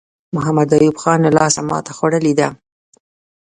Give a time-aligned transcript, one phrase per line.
[0.35, 2.49] محمد ایوب خان له لاسه ماته خوړلې ده.